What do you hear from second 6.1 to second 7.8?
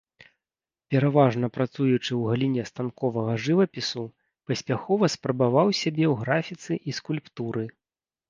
графіцы і скульптуры.